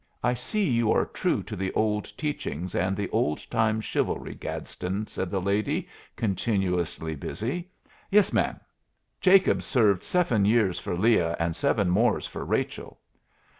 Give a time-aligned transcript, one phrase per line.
[0.23, 5.05] "I see you are true to the old teachings and the old time chivalry, Gadsden,"
[5.05, 7.69] said the lady, continuously busy.
[8.09, 8.59] "Yes, ma'am.
[9.19, 12.99] Jacob served seven years for Leah and seven more for Rachel."